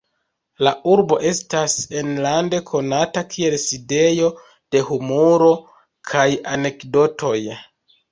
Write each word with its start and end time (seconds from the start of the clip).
La 0.67 0.71
urbo 0.91 1.17
estas 1.31 1.73
enlande 1.99 2.59
konata 2.69 3.23
kiel 3.33 3.57
sidejo 3.63 4.31
de 4.77 4.81
humuro 4.87 5.51
kaj 6.13 6.25
anekdotoj. 6.55 7.37